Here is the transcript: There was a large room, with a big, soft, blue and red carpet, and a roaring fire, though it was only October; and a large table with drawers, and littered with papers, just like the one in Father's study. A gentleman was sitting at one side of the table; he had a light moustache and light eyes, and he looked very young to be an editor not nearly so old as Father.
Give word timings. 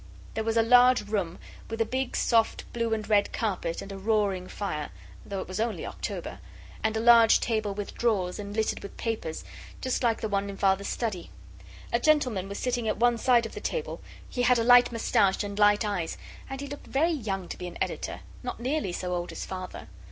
There 0.33 0.43
was 0.43 0.57
a 0.57 0.63
large 0.63 1.07
room, 1.09 1.37
with 1.69 1.79
a 1.79 1.85
big, 1.85 2.17
soft, 2.17 2.63
blue 2.73 2.91
and 2.91 3.07
red 3.07 3.31
carpet, 3.31 3.83
and 3.83 3.91
a 3.91 3.99
roaring 3.99 4.47
fire, 4.47 4.89
though 5.23 5.41
it 5.41 5.47
was 5.47 5.59
only 5.59 5.85
October; 5.85 6.39
and 6.83 6.97
a 6.97 6.99
large 6.99 7.39
table 7.39 7.75
with 7.75 7.93
drawers, 7.93 8.39
and 8.39 8.55
littered 8.55 8.81
with 8.81 8.97
papers, 8.97 9.43
just 9.79 10.01
like 10.01 10.19
the 10.21 10.27
one 10.27 10.49
in 10.49 10.57
Father's 10.57 10.87
study. 10.87 11.29
A 11.93 11.99
gentleman 11.99 12.49
was 12.49 12.57
sitting 12.57 12.87
at 12.87 12.97
one 12.97 13.19
side 13.19 13.45
of 13.45 13.53
the 13.53 13.61
table; 13.61 14.01
he 14.27 14.41
had 14.41 14.57
a 14.57 14.63
light 14.63 14.91
moustache 14.91 15.43
and 15.43 15.59
light 15.59 15.85
eyes, 15.85 16.17
and 16.49 16.61
he 16.61 16.65
looked 16.67 16.87
very 16.87 17.11
young 17.13 17.47
to 17.49 17.55
be 17.59 17.67
an 17.67 17.77
editor 17.79 18.21
not 18.41 18.59
nearly 18.59 18.91
so 18.91 19.13
old 19.13 19.31
as 19.31 19.45
Father. 19.45 19.87